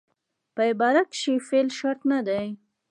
[0.55, 2.45] په عبارت کښي فعل شرط نه دئ.